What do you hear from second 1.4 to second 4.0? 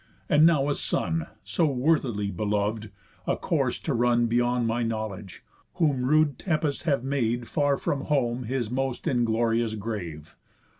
So worthily belov'd, a course to